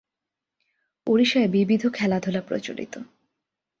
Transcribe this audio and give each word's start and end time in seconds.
ওড়িশায় 1.07 1.47
বিবিধ 1.47 1.83
খেলাধুলা 1.93 2.41
প্রচলিত। 2.41 2.93